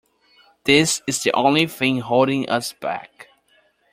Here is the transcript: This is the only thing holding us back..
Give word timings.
This 0.63 1.03
is 1.05 1.21
the 1.21 1.31
only 1.33 1.67
thing 1.67 1.99
holding 1.99 2.49
us 2.49 2.73
back.. 2.73 3.27